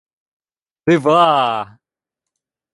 —Дива! 0.85 1.21